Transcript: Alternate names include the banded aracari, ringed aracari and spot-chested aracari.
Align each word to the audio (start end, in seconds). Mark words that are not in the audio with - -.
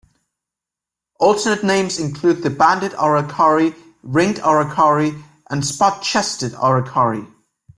Alternate 1.19 1.63
names 1.63 1.99
include 1.99 2.41
the 2.41 2.49
banded 2.49 2.93
aracari, 2.93 3.75
ringed 4.01 4.37
aracari 4.37 5.21
and 5.47 5.63
spot-chested 5.63 6.53
aracari. 6.53 7.31